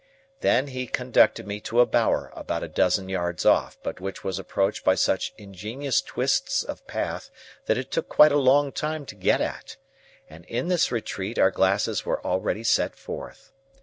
Then, 0.39 0.65
he 0.69 0.87
conducted 0.87 1.45
me 1.45 1.59
to 1.59 1.79
a 1.79 1.85
bower 1.85 2.31
about 2.35 2.63
a 2.63 2.67
dozen 2.67 3.07
yards 3.07 3.45
off, 3.45 3.77
but 3.83 4.01
which 4.01 4.23
was 4.23 4.39
approached 4.39 4.83
by 4.83 4.95
such 4.95 5.31
ingenious 5.37 6.01
twists 6.01 6.63
of 6.63 6.87
path 6.87 7.29
that 7.67 7.77
it 7.77 7.91
took 7.91 8.09
quite 8.09 8.31
a 8.31 8.35
long 8.37 8.71
time 8.71 9.05
to 9.05 9.13
get 9.15 9.41
at; 9.41 9.77
and 10.27 10.43
in 10.45 10.69
this 10.69 10.91
retreat 10.91 11.37
our 11.37 11.51
glasses 11.51 12.03
were 12.03 12.19
already 12.25 12.63
set 12.63 12.95
forth. 12.95 13.51